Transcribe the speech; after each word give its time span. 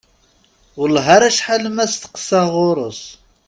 Wellah 0.77 1.05
ar 1.15 1.21
acḥal 1.29 1.63
ma 1.75 1.85
steqsaɣ 1.93 2.47
ɣur-s. 2.55 3.03